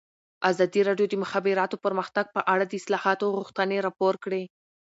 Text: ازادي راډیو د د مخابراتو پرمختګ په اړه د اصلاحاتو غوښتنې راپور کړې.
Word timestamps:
ازادي 0.49 0.81
راډیو 0.89 1.07
د 1.09 1.13
د 1.17 1.21
مخابراتو 1.23 1.81
پرمختګ 1.85 2.25
په 2.35 2.41
اړه 2.53 2.65
د 2.67 2.73
اصلاحاتو 2.81 3.33
غوښتنې 3.37 3.77
راپور 3.87 4.13
کړې. 4.23 4.43